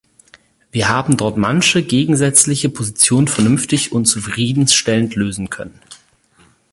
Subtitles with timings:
[0.71, 5.79] Wir haben dort manche gegensätzliche Position vernünftig und zufriedenstellend lösen können.